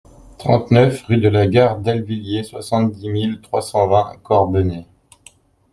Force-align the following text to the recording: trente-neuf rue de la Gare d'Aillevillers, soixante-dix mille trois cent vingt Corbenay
trente-neuf 0.39 1.03
rue 1.03 1.17
de 1.19 1.29
la 1.29 1.45
Gare 1.45 1.77
d'Aillevillers, 1.79 2.41
soixante-dix 2.41 3.07
mille 3.07 3.39
trois 3.39 3.61
cent 3.61 3.87
vingt 3.87 4.17
Corbenay 4.23 4.87